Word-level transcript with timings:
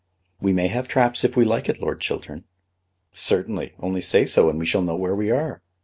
"We 0.41 0.51
may 0.51 0.65
have 0.67 0.87
traps 0.87 1.23
if 1.23 1.37
we 1.37 1.45
like 1.45 1.69
it, 1.69 1.79
Lord 1.79 2.01
Chiltern." 2.01 2.45
"Certainly; 3.13 3.73
only 3.79 4.01
say 4.01 4.25
so, 4.25 4.49
and 4.49 4.57
we 4.57 4.65
shall 4.65 4.81
know 4.81 4.95
where 4.95 5.13
we 5.13 5.29
are." 5.29 5.61